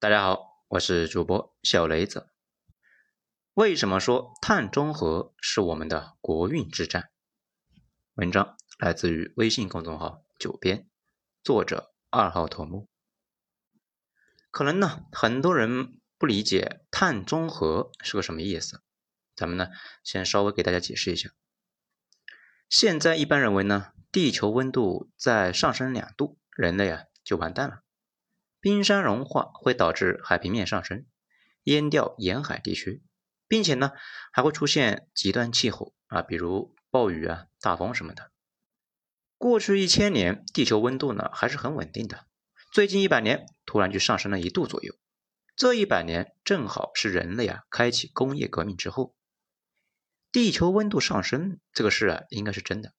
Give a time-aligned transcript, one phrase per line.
[0.00, 2.30] 大家好，我是主播小雷子。
[3.54, 7.10] 为什么说碳中和是我们的国运之战？
[8.14, 10.88] 文章来自于微信公众号“九编”，
[11.42, 12.88] 作者二号头目。
[14.52, 18.84] 可能呢，很多人不理解碳中和是个什么意思。
[19.34, 19.66] 咱们呢，
[20.04, 21.30] 先稍微给大家解释一下。
[22.68, 27.82] 现在一般认为呢，地球温度在上升两度，人类啊就完蛋了。
[28.60, 31.06] 冰山融化会导致海平面上升，
[31.62, 33.02] 淹掉沿海地区，
[33.46, 33.92] 并且呢
[34.32, 38.32] 还会出现极端气候啊，比如暴雨啊、大风什么的。
[39.36, 42.26] 过去一千年，地球温度呢还是很稳定的，
[42.72, 44.94] 最近一百年突然就上升了一度左右。
[45.54, 49.14] 这一百年正好是人类啊开启工业革命之后，
[50.32, 52.92] 地球温度上升这个事啊应该是真的。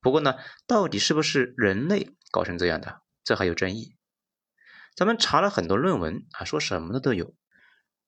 [0.00, 3.96] 不过呢，到底是不是人类搞成这样的，这还有争议。
[4.94, 7.34] 咱们查了很多论文啊，说什么的都有，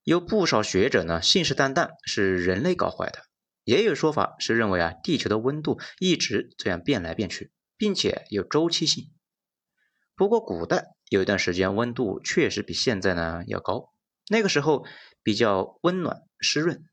[0.05, 3.23] 有不少学者呢信誓旦旦是人类搞坏的，
[3.65, 9.13] 也有说法是认为啊地球的温度一直这样变来变去，并且有周期性。
[10.15, 13.93] 不过古代有一段时间温度确实比现在呢要高，
[14.29, 14.87] 那个时候
[15.25, 16.85] 比较温暖湿润，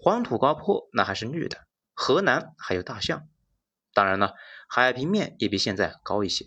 [0.00, 1.58] 黄土高坡那还是绿的，
[1.92, 3.28] 河南还有大象，
[3.92, 4.34] 当然了，
[4.68, 6.46] 海平面也比现在高一些。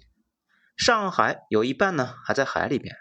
[0.76, 2.96] 上海有一半呢还在海里边。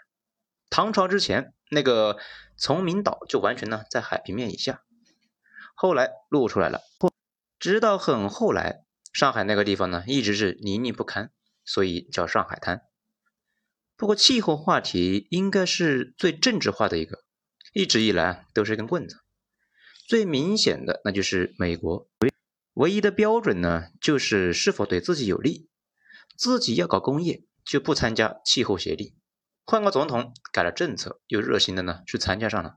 [0.69, 2.17] 唐朝之前，那个
[2.57, 4.83] 崇明岛就完全呢在海平面以下，
[5.75, 6.81] 后来露出来了。
[7.59, 11.31] 直到很后来，上海那个地方呢一直是泥泞不堪，
[11.63, 12.81] 所以叫上海滩。
[13.97, 17.23] 不过气候话题应该是最政治化的一个，
[17.73, 19.17] 一直以来都是一根棍子。
[20.07, 22.09] 最明显的那就是美国，
[22.73, 25.69] 唯一的标准呢就是是否对自己有利，
[26.37, 27.45] 自己要搞工业。
[27.65, 29.15] 就不参加气候协定，
[29.65, 32.75] 换个总统改了政策，又热心的呢去参加上了。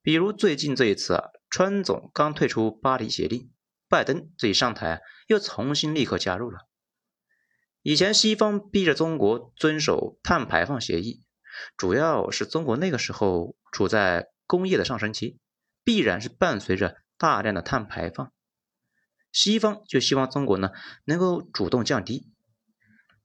[0.00, 3.52] 比如最近这一次啊，川总刚退出巴黎协定，
[3.88, 6.60] 拜登这一上台啊又重新立刻加入了。
[7.82, 11.24] 以前西方逼着中国遵守碳排放协议，
[11.76, 15.38] 主要是中国那个时候处在工业的上升期，
[15.82, 18.32] 必然是伴随着大量的碳排放，
[19.32, 20.70] 西方就希望中国呢
[21.04, 22.29] 能够主动降低。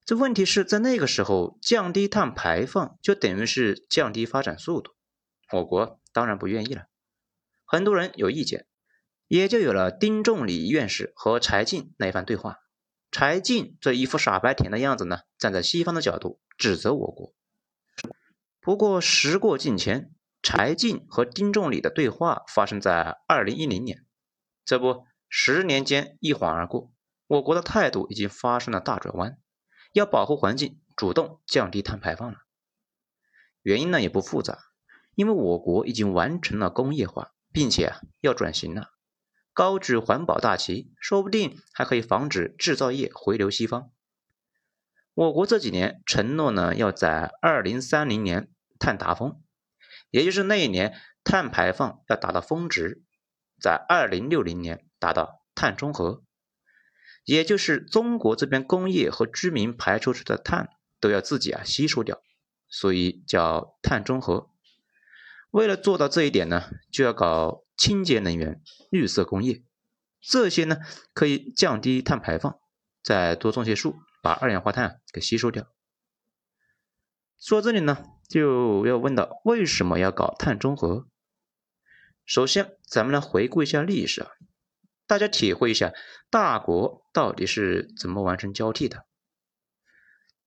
[0.06, 4.92] 这问题是在那个时候降低碳排放，就等于是降低发展速度。
[5.52, 6.84] 我国当然不愿意了，
[7.66, 8.68] 很多人有意见，
[9.28, 12.60] 也就有了丁仲礼院士和柴进那一番对话。
[13.10, 17.34] 柴进这一副傻白甜的样子呢，站在西方的角度指责我国。
[18.62, 20.12] 不过时过境迁，
[20.44, 24.06] 柴进和丁仲礼的对话发生在二零一零年，
[24.66, 26.92] 这不十年间一晃而过，
[27.26, 29.40] 我国的态度已经发生了大转弯。
[29.96, 32.40] 要保护环境，主动降低碳排放了。
[33.62, 34.60] 原因呢也不复杂，
[35.16, 38.90] 因为我国已经完成了工业化，并且啊要转型了。
[39.54, 43.90] 高举环保大旗，说不定还可以防止制造业回流西方。
[45.14, 49.42] 我国这几年承诺呢，要在二零三零年碳达峰，
[50.10, 53.02] 也就是那一年碳排放要达到峰值，
[53.62, 56.25] 在二零六零年达到碳中和。
[57.26, 60.70] 也就是中国这边工业和居民排出去的碳
[61.00, 62.22] 都要自己啊吸收掉，
[62.70, 64.50] 所以叫碳中和。
[65.50, 69.64] 为了做到这一点呢，就要搞清洁能源、绿色工业，
[70.22, 70.78] 这些呢
[71.14, 72.60] 可以降低碳排放，
[73.04, 75.68] 再多种些树，把二氧化碳给吸收掉。
[77.40, 81.08] 说这里呢，就要问到为什么要搞碳中和？
[82.26, 84.30] 首先，咱们来回顾一下历史啊。
[85.08, 85.94] 大家体会一下，
[86.30, 89.06] 大国到底是怎么完成交替的？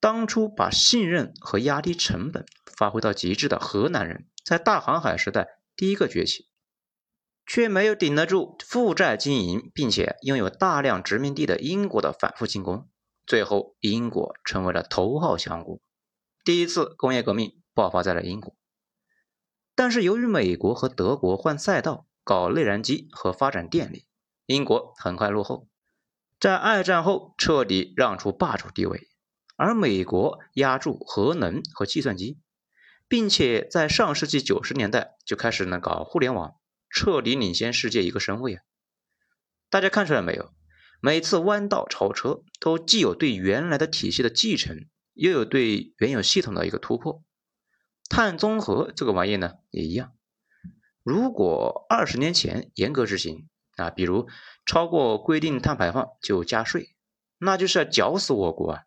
[0.00, 2.46] 当初把信任和压低成本
[2.76, 6.48] 发挥到极致的河南人，在大航海时代第一个崛起，
[7.46, 12.88] 却没有顶得住负债经营并且拥有大量殖民地的英国的反复进攻，
[13.26, 15.80] 最后英国成为了头号强国。
[16.44, 18.56] 第一次工业革命爆发在了英国，
[19.76, 24.07] 但是由于美国和德国换赛道搞内燃机和发展电力。
[24.48, 25.68] 英国很快落后，
[26.40, 29.06] 在二战后彻底让出霸主地位，
[29.56, 32.38] 而美国压住核能和计算机，
[33.08, 36.54] 并且在上世纪九十年代就开始呢搞互联网，
[36.88, 38.62] 彻底领先世界一个身位啊！
[39.68, 40.54] 大家看出来没有？
[41.02, 47.22] 每次弯道超车都既有对原来的体系的继承，又有对原有系统的一个突破。
[48.08, 50.14] 碳中和这个玩意呢也一样，
[51.02, 53.46] 如果二十年前严格执行。
[53.80, 54.28] 啊，比如
[54.66, 56.94] 超过规定碳排放就加税，
[57.38, 58.82] 那就是要绞死我国啊！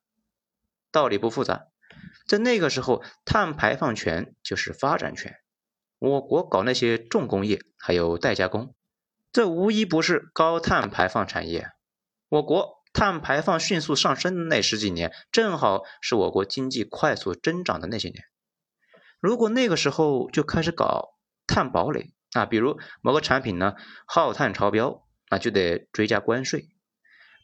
[0.91, 1.67] 道理不复杂，
[2.27, 5.37] 在那个时候，碳排放权就是发展权。
[5.99, 8.75] 我国搞那些重工业，还有代加工，
[9.31, 11.69] 这无一不是高碳排放产业。
[12.27, 18.25] 我国碳排放迅速上升的那十几年，正好是我国经济快速增长的那些年。
[19.19, 21.15] 如果那个时候就开始搞
[21.45, 23.73] 碳堡垒啊，比如某个产品呢
[24.05, 26.69] 耗碳超标，那就得追加关税。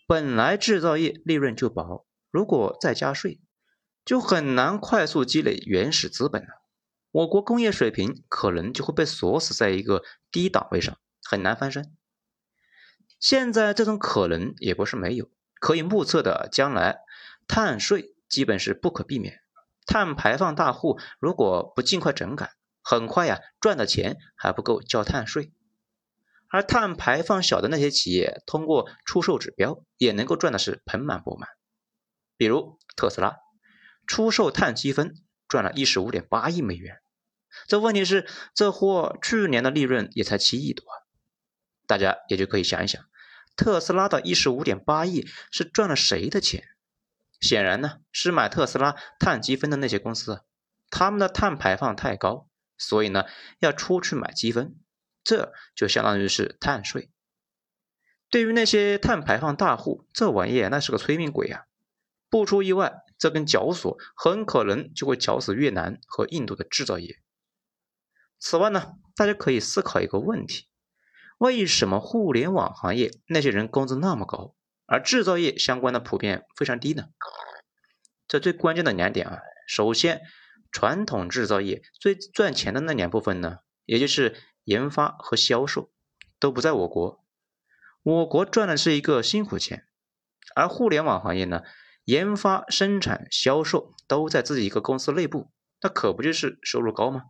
[0.08, 3.42] 本来制造业利润就薄，如果再加税，
[4.06, 6.48] 就很难快速积累原始资本了。
[7.12, 11.96] 我国工业水平可能就会被锁死在一个低档位上，很难翻身。
[13.20, 15.30] 现在这种可能也不是没有，
[15.60, 17.00] 可以目测的将来
[17.48, 19.40] 碳税基本是不可避免。
[19.86, 22.52] 碳排放大户如果不尽快整改，
[22.90, 25.52] 很快呀赚的钱还不够交碳税。
[26.48, 31.50] 而碳排放小的那些企业，通过出售指标也能够赚的是盆满钵满。
[32.38, 33.36] 比如特斯拉
[34.06, 35.16] 出售碳积分
[35.50, 37.02] 赚了一十五点八亿美元，
[37.68, 40.86] 这问题是这货去年的利润也才七亿多，
[41.88, 43.04] 大家也就可以想一想，
[43.58, 46.64] 特斯拉的一十五点八亿是赚了谁的钱？
[47.42, 50.46] 显然呢，是买特斯拉碳积分的那些公司，
[50.90, 53.26] 他们的碳排放太高，所以呢
[53.60, 54.76] 要出去买积分，
[55.24, 57.10] 这就相当于是碳税。
[58.30, 61.66] 对于那些碳排放大户，这玩意那是个催命鬼啊！
[62.30, 67.20] 不出意外，这根绞索很可能就会绞死越南和印度的制造业。
[68.38, 70.68] 此外呢，大家可以思考一个问题：
[71.38, 74.54] 为什么互联网行业那些人工资那么高？
[74.86, 77.10] 而制造业相关的普遍非常低呢，
[78.28, 80.22] 这最关键的两点啊，首先，
[80.72, 85.92] 传统制造业最赚钱的那两部分呢，也就是研发和销售，
[86.40, 87.24] 都不在我国，
[88.04, 89.88] 我国赚的是一个辛苦钱，
[90.56, 91.64] 而互联网行业呢，
[92.06, 97.24] 研发、生产、销售都在自己一个公司内部，那可不就是收入高吗？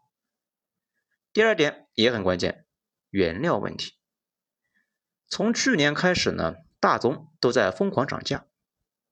[1.34, 2.66] 第二点也很关键，
[3.10, 3.94] 原料问题，
[5.28, 6.56] 从去年开始呢。
[6.80, 8.46] 大宗都在疯狂涨价，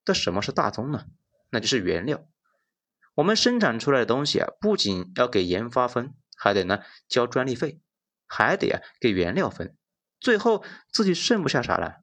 [0.06, 1.08] 那什么是大宗呢？
[1.50, 2.24] 那就是原料。
[3.16, 7.82] 我们生产出来的东西啊，不仅要给研发分，还得呢交专利费，
[8.28, 9.76] 还得啊给原料分，
[10.20, 12.02] 最后自己剩不下啥了。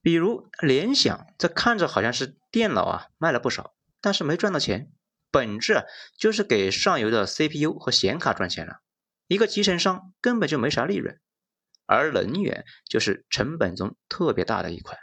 [0.00, 4.92] 比如联想，这看着好像是电脑啊卖了不少，但是没赚到钱，
[5.32, 5.84] 本质啊
[6.16, 8.82] 就是给上游的 CPU 和显卡赚钱了。
[9.26, 11.18] 一个集成商根本就没啥利润。
[11.88, 14.98] 而能源就是成本中特别大的一块，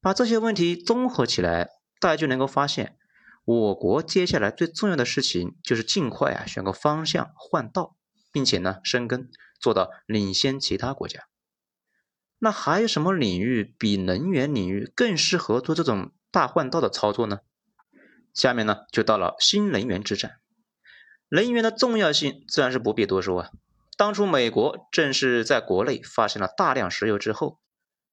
[0.00, 1.68] 把这些问题综合起来，
[2.00, 2.98] 大家就能够发现，
[3.52, 7.96] 我国接下来最重要的事情就是尽快啊选个方向换道，
[8.30, 11.24] 并且呢深耕，做到领先其他国家。
[12.38, 17.40] 那还有什么领域比能源领域更适合做这种大换道的操作呢？
[18.32, 20.38] 下面呢就到了新能源之战，
[21.28, 23.50] 能源的重要性自然是不必多说啊。
[23.96, 27.58] 当初美国正是在国内发现了大量石油之后，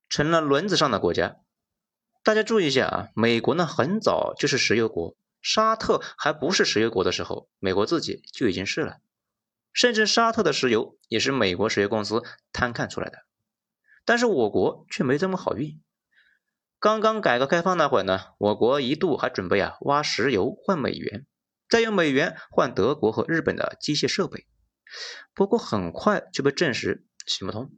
[0.09, 1.35] 成了轮子上的国家。
[2.23, 8.97] 大家注意一下啊，美国呢很早就是石油国，沙特还不是石油国的时候，美国自己就已经是了。
[9.73, 13.19] 甚至沙特的石油也是美国石油公司摊看出来的。
[14.05, 15.81] 但是我国却没这么好运。
[16.79, 21.25] 刚刚改革开放那会儿呢，我国一度还准备啊挖石油换美元，
[21.69, 24.47] 再用美元换德国和日本的机械设备。
[25.33, 27.71] 不过很快就被证实行不通，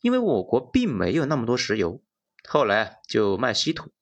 [0.00, 2.02] 因为我国并没有那么多石油，
[2.46, 3.92] 后来就卖稀土，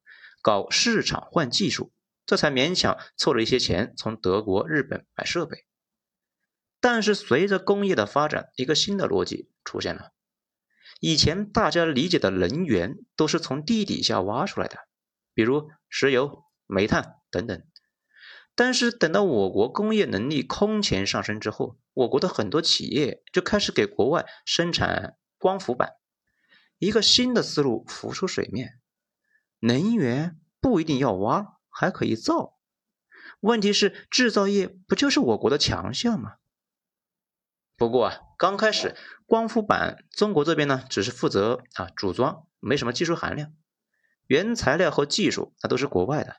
[0.42, 1.92] 搞市场换技术，
[2.26, 5.64] 这才勉强凑了一些钱从德国、日本买设备。
[6.80, 10.12] 但是随着工业的发展，一个新的逻辑出现了：
[11.00, 14.76] 以前大家理解的能源都是从地底下挖出来的，
[15.32, 17.62] 比如石油、煤炭等等。
[18.54, 25.92] 但是等到我国工业能力空前上升之后，我国的很多企业就开始给国外生产光伏板，
[26.78, 28.80] 一个新的思路浮出水面：
[29.60, 32.56] 能源不一定要挖，还可以造。
[33.40, 36.36] 问题是制造业不就是我国的强项吗？
[37.76, 43.52] 不过啊，刚开始光伏板中国这边呢，只是负责啊组装，没什么技术含量，
[44.26, 46.36] 原材料和技术那都是国外的。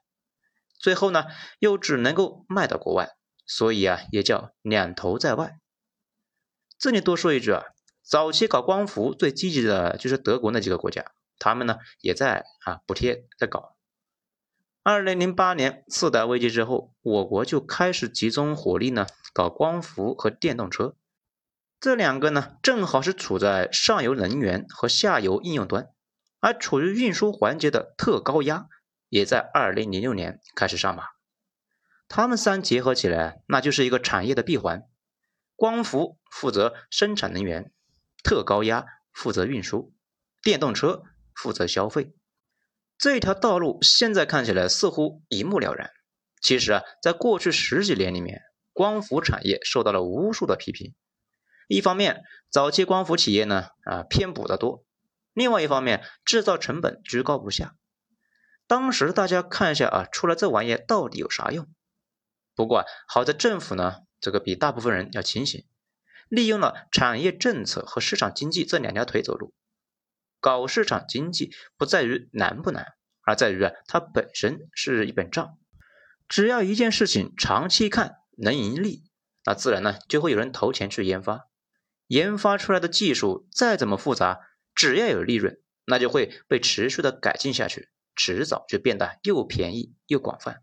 [0.80, 1.26] 最后呢，
[1.60, 3.12] 又只能够卖到国外，
[3.46, 5.60] 所以啊，也叫两头在外。
[6.80, 7.64] 这里多说一句啊，
[8.02, 13.77] 早期搞光伏最积极的就是德国那几个国家，他们呢也在啊补贴在搞。
[14.90, 20.96] 二零零八年次贷危机之后，我国就开始集中火力呢搞光伏和电动车，
[21.82, 25.90] 这两个呢正好是处在上游能源和下游应用端，
[26.40, 28.70] 而处于运输环节的特高压。
[29.10, 31.04] 也在二零零六年开始上马，
[32.08, 34.84] 他们三结合起来，那就是一个产业的闭环。
[35.58, 37.74] 光伏负责生产能源，
[38.24, 39.94] 特高压负责运输，
[40.42, 41.04] 电动车
[41.36, 42.14] 负责消费。
[42.98, 45.92] 这条道路现在看起来似乎一目了然，
[46.42, 48.42] 其实啊，在过去十几年里面，
[48.74, 50.94] 光伏产业受到了无数的批评。
[51.68, 54.84] 一方面，早期光伏企业呢啊偏补的多；
[55.34, 57.76] 另外一方面，制造成本居高不下。
[58.68, 61.68] 当时大家看一下啊，出了这玩意到底有啥用？
[62.56, 63.98] 不过好在政府呢。
[64.20, 65.64] 这个比大部分人要清醒，
[66.28, 69.54] 利用了产业政策和市场经济这两条腿走路。
[70.40, 75.58] 搞市场经济不在于难不难，而在于啊，它本身是一本账。
[76.28, 79.04] 只要一件事情长期看能盈利，
[79.46, 81.48] 那自然呢就会有人投钱去研发。
[82.08, 84.40] 研发出来的技术再怎么复杂，
[84.74, 90.62] 只要有利润，那就会被持续的改进下去，迟早就变得又便宜又广泛。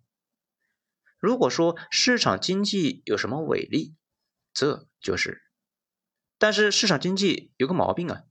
[1.19, 3.95] 如果说市场经济有什么伟力，
[4.53, 5.43] 这就是。
[6.39, 8.23] 但是市场经济有个毛病啊，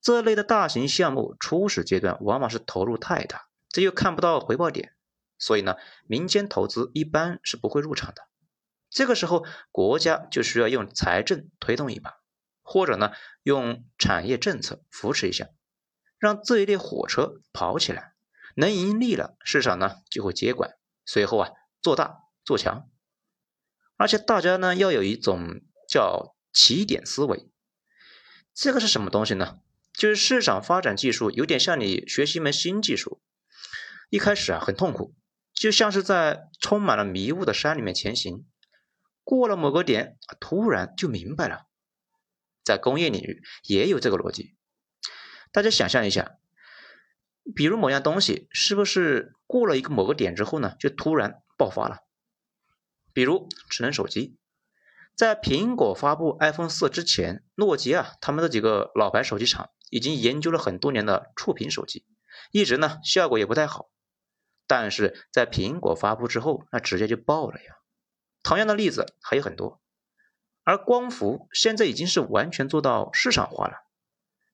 [0.00, 4.94] 这类的大型项目初始阶段往往是投入太大，这又看不到回报点，
[5.38, 5.76] 所以呢，
[6.06, 8.28] 民间投资一般是不会入场的。
[8.88, 12.14] 这个时候，国家就需要用财政推动一把，
[12.62, 15.48] 或者呢，用产业政策扶持一下，
[16.18, 18.14] 让这一列火车跑起来，
[18.56, 21.50] 能盈利了，市场呢就会接管，随后啊。
[21.82, 22.90] 做大做强，
[23.96, 27.48] 而且大家呢要有一种叫起点思维。
[28.52, 29.60] 这个是什么东西呢？
[29.92, 33.20] 就是市场发展技术有点像你学习一门新技术，
[34.08, 35.14] 一开始啊很痛苦，
[35.52, 38.46] 就像是在充满了迷雾的山里面前行。
[39.24, 41.66] 过了某个点，突然就明白了。
[42.64, 44.56] 在工业领域也有这个逻辑。
[45.52, 46.38] 大家想象一下，
[47.54, 51.42] 比如某样东西是不是过了一个某个点之后呢，就突然。
[51.60, 51.98] 爆发了，
[53.12, 54.38] 比如智能手机，
[55.14, 62.06] 在苹果发布 iPhone 四之前，诺基亚他们的几个老牌手机厂已经研究了很多年的触屏手机，
[62.50, 63.90] 一直呢效果也不太好。
[64.66, 67.74] 但是在苹果发布之后，那直接就爆了呀。
[68.42, 69.82] 同样的例子还有很多。
[70.62, 73.74] 而光伏现在已经是完全做到市场化了，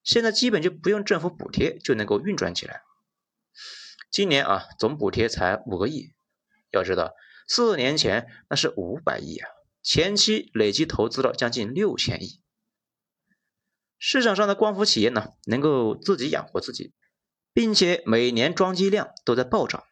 [0.03, 2.83] 现在基本就不用政府补贴就能够运转起来。
[4.11, 6.15] 今年啊，总补贴才五个亿。
[6.71, 7.13] 要知道，
[7.47, 9.49] 四年前那是五百亿啊，
[9.83, 12.41] 前期累计投资了将近六千亿。
[13.99, 16.93] 市场上的光伏企业呢，能够自己养活自己，
[17.53, 19.85] 并且每年装机量都在暴涨。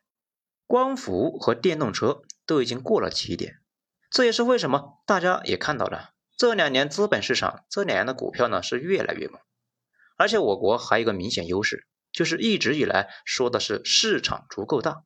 [0.67, 3.61] 光伏和电动车都已经过了起点，
[4.11, 9.41] 这也是为什么大家也看到了这两年资本市场这两年的股票呢是越来越猛。
[10.17, 15.05] 而且我国还有一个明显优势，就是一直以来说的是市场足够大。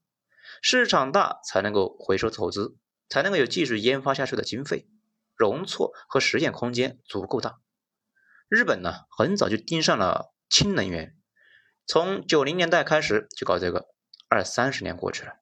[0.60, 2.76] 市场大才能够回收投资，
[3.08, 4.88] 才能够有继续研发下去的经费，
[5.36, 7.58] 容错和实验空间足够大。
[8.48, 11.16] 日本呢，很早就盯上了氢能源，
[11.86, 13.86] 从九零年代开始就搞这个，
[14.28, 15.34] 二三十年过去了，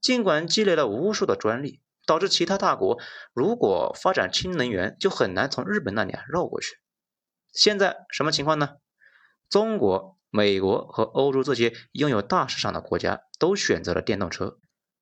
[0.00, 2.98] 尽管积累了无数的专利，导致其他大国
[3.32, 6.76] 如果发展氢能源，就很难从日本那里绕过去。
[7.52, 8.76] 现在什么情况呢？
[9.48, 10.18] 中国。
[10.34, 14.58] 美国和欧洲这些拥有大市场的国家都选择了电动车，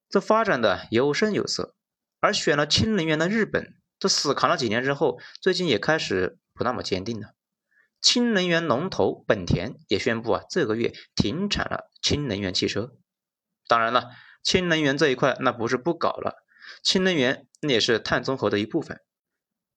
[0.08, 1.76] 这发展的有声有色。
[2.18, 7.28] 而选了氢能源的日本，这死扛了几年之后，最近也开始不那么坚定了。
[8.00, 12.92] 氢能源龙头本田也宣布啊，这个月停产了氢能源汽车。
[13.68, 14.10] 当然了，
[14.42, 16.44] 氢能源这一块那不是不搞了，
[16.82, 19.00] 氢能源那也是碳中和的一部分。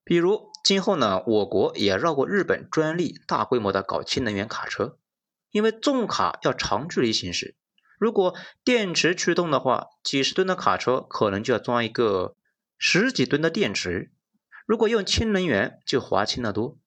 [0.06, 4.98] 比如今后呢，我国也绕过日本专利，大规模的搞氢能源卡车。
[5.52, 7.56] 因为重卡要长距离行驶，
[8.00, 12.36] 如果电池驱动的话，几十吨的卡车可能就要装一个
[12.80, 14.12] 十几吨的电池。
[14.66, 16.80] 如果用氢能源，就划轻得多，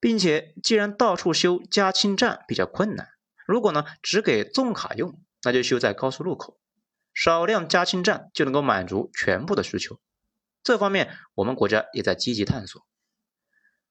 [0.00, 3.08] 并且既然到处修加氢站比较困难，
[3.46, 6.58] 如果呢只给重卡用，那就修在高速路口，
[7.14, 10.00] 少量加氢站就能够满足全部的需求。
[10.62, 12.86] 这方面我们国家也在积极探索。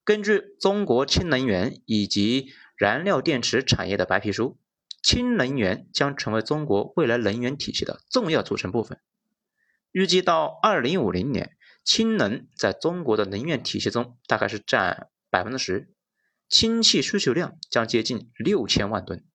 [0.04, 4.58] 根据中国氢能源以及燃料电池产业的白皮书，
[5.02, 9.00] 氢能源将成为中国未来能源体系的重要组成部分。
[9.92, 15.90] 预计到二零五零年，氢能在中国的能源体系中大概是占百分之十，
[16.50, 19.26] 氢气需求量将接近六千万吨，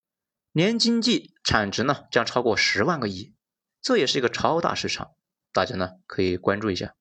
[0.51, 3.35] 年经济产值呢将超过十万个亿，
[3.81, 5.11] 这也是一个超大市场，
[5.51, 6.95] 大家呢可以关注一下。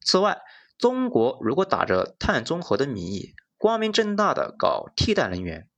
[0.00, 0.38] 此外，
[0.78, 5.68] 中国如果打着碳中和的名义，光明正大的搞替代能源，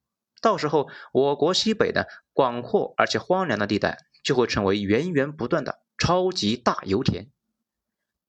[0.40, 7.30] 到时候我国西北的广阔而且荒凉的地带就会成为源源不断的超级大油田。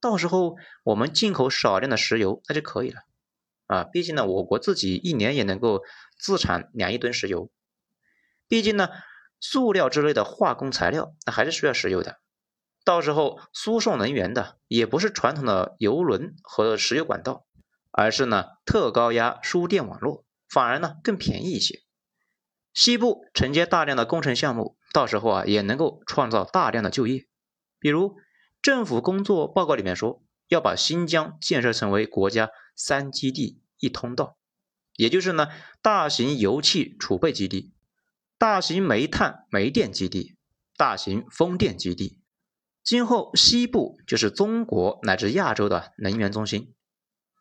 [0.01, 3.01] 到时候我们进口少量的石油那就可以了。
[3.69, 5.83] 啊，毕竟呢，我国自己一年也能够
[6.17, 7.51] 自产两亿吨石油。
[8.47, 8.89] 毕竟呢，
[9.39, 12.19] 塑料之类的化工材料那还是需要石油的。
[12.83, 17.45] 到时候输送能源的也不是传统的油轮和石油管道，
[17.91, 21.81] 而是呢特高压输电网络，反而呢更便宜一些。
[22.73, 27.27] 西部承接大量的工程项目，到时候啊也能够创造大量的就业。
[27.77, 28.15] 比如
[28.63, 34.37] 政府工作报告里面说，要把新疆建设成为国家三基地一通道，
[34.95, 35.49] 也就是呢
[35.81, 37.73] 大型油气储备基地、
[38.37, 40.37] 大型煤炭煤电基地、
[40.77, 42.21] 大型风电基地。
[42.81, 46.73] 今后西部就是中国乃至亚洲的能源中心。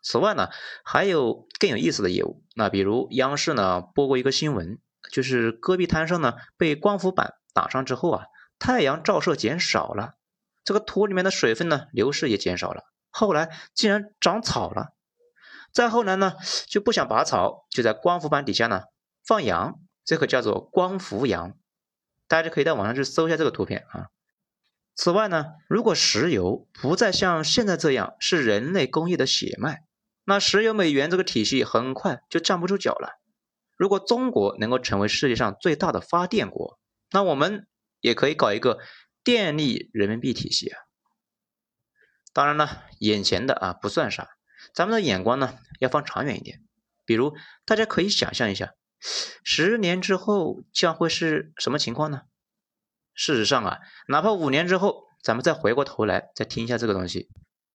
[0.03, 0.49] 此外呢，
[0.85, 2.45] 还有更有意思的业务。
[2.55, 4.81] 那比如央视呢播过一个新闻，
[5.13, 8.25] 就是戈壁滩上呢被光伏板挡上之后啊，
[8.59, 10.15] 太阳照射减少了，
[10.65, 12.83] 这个土里面的水分呢流失也减少了。
[13.11, 14.95] 后来竟然长草了。
[15.73, 16.35] 再后来呢
[16.67, 18.83] 就不想拔草，就在光伏板底下呢
[19.25, 21.57] 放羊，这个叫做光伏羊。
[22.27, 24.09] 大家可以在网上去搜一下这个图片啊。
[24.95, 29.85] 此外呢，如果石油不再像现在这样是人类工业的血脉，
[30.25, 33.21] 那石油美元这个体系很快就站不住脚了。
[33.77, 36.81] 如果中国能够成为世界上最大的发电国，
[37.13, 37.69] 那我们
[38.01, 38.79] 也可以搞一个
[39.23, 40.81] 电力人民币体系啊。
[42.33, 44.29] 当然了，眼前的啊不算啥，
[44.79, 46.63] 咱们的眼光呢要放长远一点。
[47.05, 48.75] 比如大家可以想象一下，
[49.43, 52.21] 十年之后将会是什么情况呢？
[53.13, 57.29] 事实上啊，哪怕五年之后，咱们再回过头来再听一下这个东西，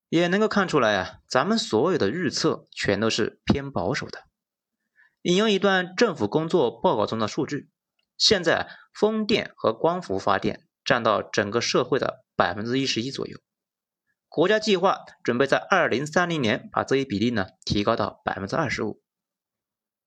[0.08, 4.24] 也能够看出来啊，咱们所有的预测全都是偏保守的。
[5.24, 7.70] 引用一段政府工作报告中的数据，
[8.18, 13.38] 现在风电和光伏发电占到整个社会的百分之一十一左右，
[14.34, 19.00] 国家计划准备在二零三零年把这一比例呢提高到百分之二十五。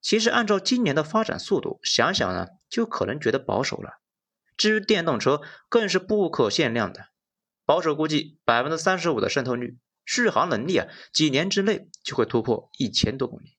[0.00, 4.00] 其实按照今年的发展速度，想想呢，就可能觉得保守了。
[4.56, 7.06] 至于电动车，更是不可限量的。
[7.64, 13.56] 保守估计，百分之三十五的渗透率，续航能力啊，几年之内就会突破一千多公里。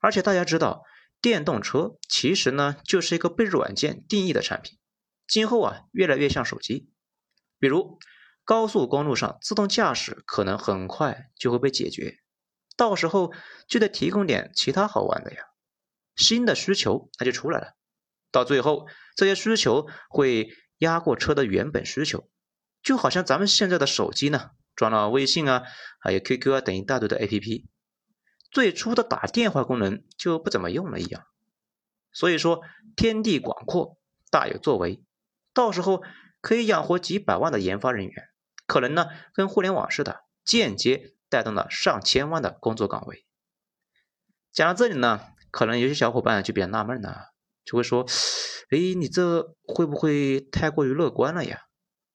[0.00, 0.82] 而且大家知道，
[1.22, 4.78] 电动车其实呢，就是一个被软件定义的产品。
[5.26, 6.90] 今后啊，越来越像手机。
[7.58, 7.98] 比如
[8.52, 12.18] 高速公路上自动驾驶，可能很快就会被解决，
[12.76, 13.32] 到时候
[13.66, 15.38] 就得提供点其他好玩的呀。
[16.16, 17.76] 新的需求那就出来了。
[18.30, 18.86] 到最后，
[19.16, 22.28] 这些需求会压过车的原本需求，
[22.82, 25.62] 就好像咱们现在的手机呢，装了微信啊，
[25.98, 27.64] 还有 QQ 啊等一大堆的 APP，
[28.50, 31.24] 最初的打电话功能就不怎么用了一样。
[32.12, 32.60] 所以说，
[32.96, 33.96] 天地广阔，
[34.30, 35.02] 大有作为，
[35.54, 36.02] 到时候
[36.42, 38.28] 可以养活几百万的研发人员，
[38.72, 43.26] 可能呢跟互联网似的，间接带动了上千万的工作岗位。
[44.50, 47.34] 讲到这里呢，可能有些小伙伴就比较纳闷了。
[47.66, 48.06] 就会说，
[48.70, 51.64] 哎，你这会不会太过于乐观了呀？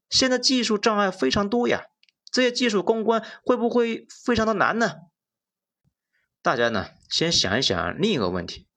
[0.10, 1.84] 现在技术障碍非常多呀，
[2.32, 4.94] 这些技术攻关会不会非常的难呢？
[6.42, 8.68] 大家呢，先想一想另一个问题：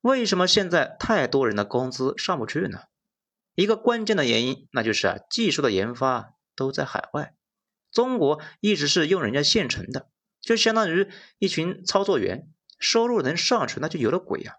[0.00, 2.84] 为什么现在太多人的工资上不去呢？
[3.54, 7.36] 一个关键的原因，那就是啊，技术的研发都在海外，
[7.92, 14.56] 中国一直是用人家现成的，就相当于一群操作员，收入能上去那就有了鬼呀。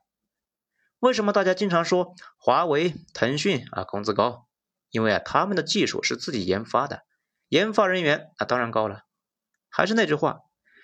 [0.99, 4.47] 为什么大家经常说华为、腾讯啊工资高？
[4.89, 7.03] 因为啊他们的技术是自己研发的，
[7.49, 9.03] 研发人员那当然高了。
[9.69, 10.39] 还是那句话，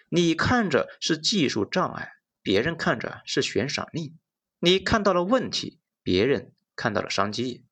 [0.10, 4.20] 你看着是技术障碍，别人看着是悬赏令。
[4.60, 7.66] 你看到了问题，别人看到了商机。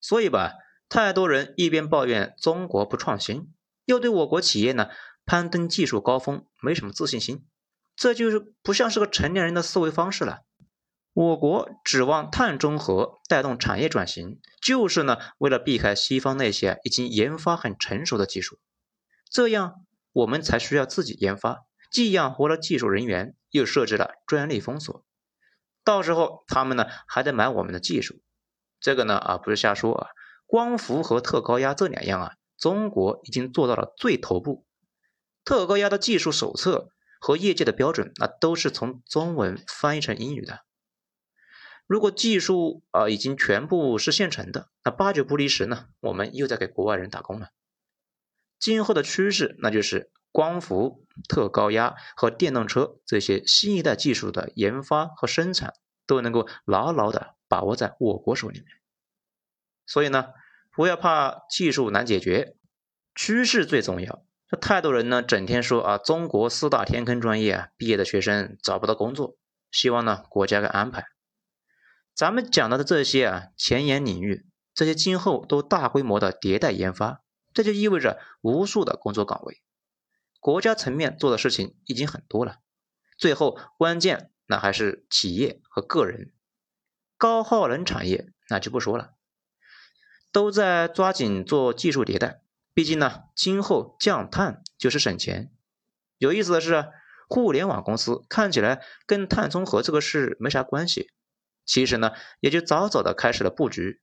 [0.00, 0.54] 所以吧，
[0.90, 4.88] 太多人一边抱怨中国不创新，又对我国企业呢
[5.24, 7.46] 攀登技术高峰没什么自信心，
[7.94, 10.40] 这就是不像是个成年人的思维方式了。
[11.12, 18.58] 我国指望碳中和带动产业转型，就是呢为了避开西方那些已经研发很成熟的技术，
[19.30, 21.60] 这样我们才需要自己研发，
[21.92, 25.04] 既养活了技术人员，又设置了专利封锁，
[25.84, 28.20] 到时候他们呢还得买我们的技术，
[28.80, 30.08] 这个呢啊不是瞎说啊，
[30.50, 34.66] 光伏和特高压这两样啊，中国已经做到了最头部，
[35.44, 40.64] 特高压的技术手册和业界的标准，那都是从中文翻译成英语的。
[41.86, 47.50] 如果技术啊已经全部是现成的，那八九不离十呢，我们又在给国外人打工了。
[48.58, 55.74] 今后的趋势，那就是光伏、特高压和电动车这些新一代技术的研发和生产，
[56.08, 58.66] 都能够牢牢的把握在我国手里面。
[59.86, 60.26] 所以呢，
[60.74, 62.56] 不要怕技术难解决，
[63.14, 64.24] 趋势最重要。
[64.48, 69.36] 这太多人呢，整天说啊，中国四大天坑专业啊，毕业的学生找不到工作，
[69.70, 71.06] 希望呢国家给安排。
[72.14, 77.22] 咱们讲到的这些啊，前沿领域，这些今后都大规模的迭代研发，
[77.54, 79.62] 这就意味着无数的工作岗位。
[80.40, 82.56] 国家层面做的事情已经很多了，
[83.16, 86.32] 最后关键那还是企业和个人。
[87.16, 89.12] 高耗能产业那就不说了，
[90.32, 92.42] 都在抓紧做技术迭代。
[92.72, 95.50] 毕竟呢，今后降碳就是省钱。
[96.18, 96.86] 有意思的是，
[97.28, 101.10] 互联网公司看起来跟碳中和这个事没啥关系，
[101.64, 104.00] 其实呢，也就早早的开始了布局。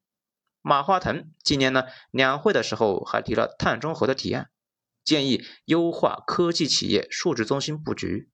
[0.62, 4.50] 马化腾今年呢两会的时候还提了碳中和的提案，
[5.06, 8.30] 建议优化科技企业数据中心布局。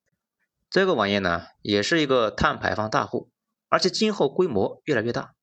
[0.70, 3.30] 这个玩意呢，也是一个碳排放大户，
[3.70, 5.36] 而且今后规模越来越大，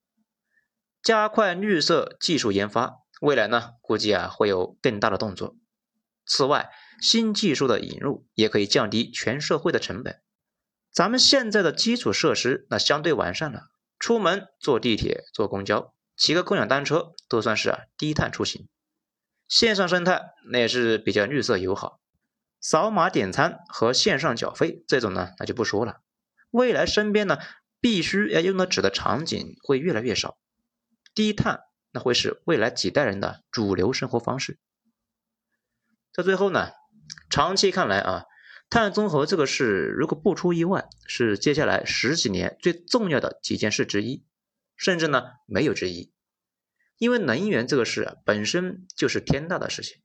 [1.03, 2.97] 加快绿色技术研发。
[3.21, 5.57] 未来呢，估计啊会有更大的动作。
[6.25, 10.21] 此外，新技术的引入也可以降低全社会的成本。
[10.93, 13.65] 咱们现在的基础设施那相对完善了，
[13.99, 18.69] 出门坐地铁、坐公交、骑个共享单车都算是啊低碳出行。
[19.49, 22.01] 线上生态那也是比较绿色友好，
[22.61, 26.01] 扫码点餐和线上缴费这种呢那就不说了。
[26.51, 27.39] 未来身边呢
[27.81, 30.39] 必须要用到纸的场景会越来越少，
[31.20, 31.64] 低碳。
[31.92, 34.59] 那会是未来几代人的主流生活方式。
[36.14, 36.70] 在最后呢，
[37.28, 38.24] 长期看来啊，
[38.70, 44.24] 碳中和这个事如果不出意外，是接下来十几年最重要的几件事之一，
[44.76, 46.11] 甚至呢没有之一。
[46.96, 50.00] 因为能源这个事啊，本身就是天大的事情，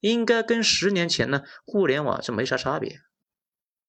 [0.00, 2.98] 应该跟十年前呢互联网是没啥差别。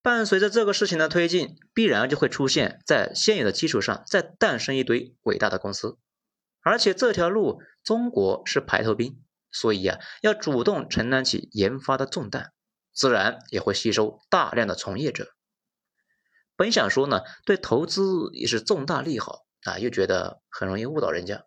[0.04, 5.98] 伴随着这个事情的推进，必然就会出现在现有的基础上再诞生一堆伟大的公司。
[6.66, 12.54] 而且这条路，中国是排头兵，所以啊，要主动承担起研发的重担，
[12.92, 15.28] 自然也会吸收大量的从业者。
[16.56, 21.46] 本想说呢，对投资也是重大利好啊，又觉得很容易误导人家，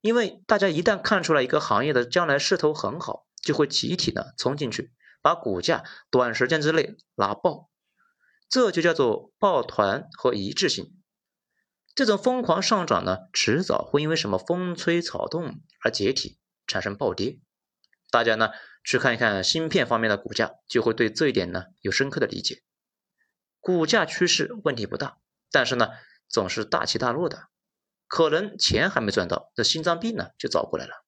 [0.00, 7.70] 因为大家一旦看出来一个行业的将来势头很好，就会集体的冲进去，把股价短时间之内拉爆，
[8.48, 10.99] 这就叫做抱团和一致性。
[12.00, 17.40] 这种疯狂上涨呢，迟早会因为什么风吹草动而解体，产生暴跌。
[18.10, 22.62] 大家呢去看一看芯片方面的股价，就会对这一点呢有深刻的理解。
[23.58, 25.18] 股价趋势问题不大，
[25.52, 25.90] 但是呢
[26.26, 27.48] 总是大起大落的，
[28.08, 31.04] 可能钱还没赚到，这心脏病呢就找过来了。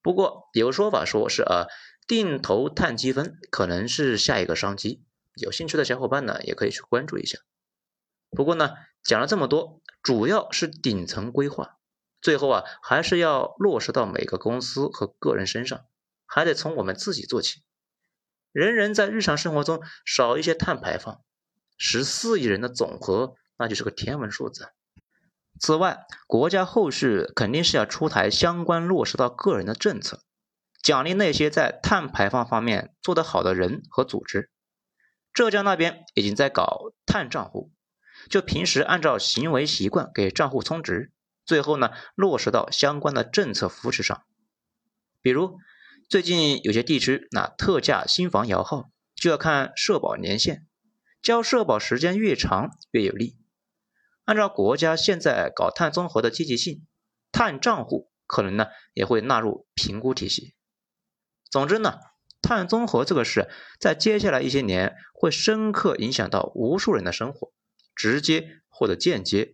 [0.00, 1.66] 不过有说法说是啊，
[2.06, 5.02] 定投碳积分可能是下一个商机，
[5.34, 7.40] 有兴趣的小伙伴呢也可以去关注一下。
[8.30, 9.82] 不过呢讲了这么多。
[10.02, 11.78] 主要是顶层规划，
[12.20, 15.84] 最后啊还是要落实到每个公司和个人身上，
[16.26, 17.62] 还得从我们自己做起。
[18.52, 21.20] 人人在日常生活中少一些碳排放，
[21.76, 24.70] 十四亿人的总和那就是个天文数字。
[25.60, 30.22] 此外，国家后续肯定是要出台相关落实到个人的政策，
[30.82, 34.50] 奖励那些在碳排放方面做得好的人和组织。
[35.34, 37.70] 浙江那边已经在搞碳账户。
[38.28, 41.12] 就平时按照行为习惯给账户充值，
[41.44, 44.22] 最后呢落实到相关的政策扶持上。
[45.20, 45.58] 比如
[46.08, 50.66] 最近有些地区那特价新房摇号就要看社保年限，
[51.20, 53.36] 交社保时间越长越有利。
[54.24, 56.86] 按照国家现在搞碳综合的积极性，
[57.32, 60.54] 碳账户可能呢也会纳入评估体系。
[61.50, 61.98] 总之呢，
[62.42, 63.48] 碳综合这个事
[63.80, 67.52] 在接下来一些年会深刻影响到无数人的生活。
[67.98, 69.52] 直接或者间接，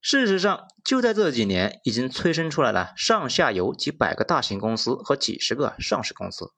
[0.00, 6.52] 事实上，就在这几年，已经催生出来了上下游几百个大型公司和几十个上市公司，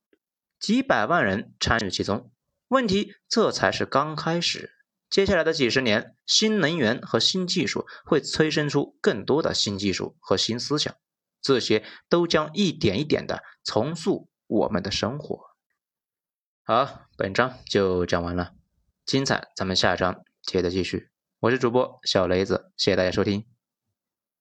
[0.60, 2.30] 几百万人参与其中。
[2.68, 4.70] 问题这才是刚开始，
[5.10, 10.94] 接下来的几十年，新能源和新技术会催生出更多的新技术和新思想，
[11.42, 15.40] 这些都将一点一点的重塑我们的生活。
[16.62, 18.52] 好，本章就讲完了，
[19.04, 21.13] 精彩，咱们下章接着继续。
[21.44, 23.53] 我是主播小雷子，谢谢大家收听。